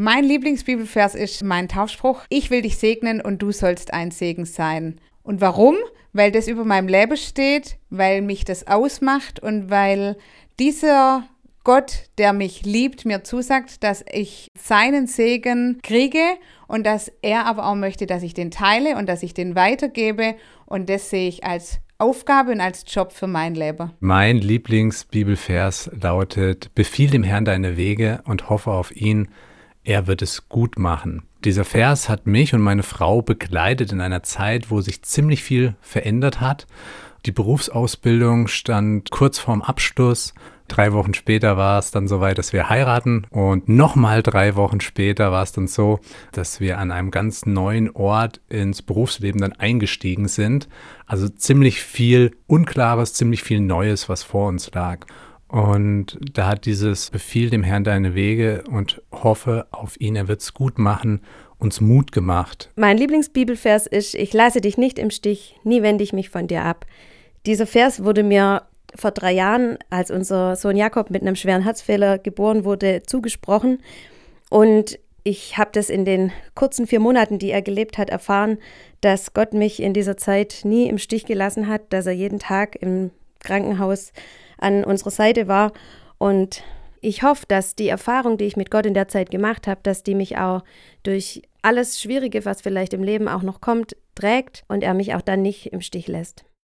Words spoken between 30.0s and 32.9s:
wird es gut machen. Dieser Vers hat mich und meine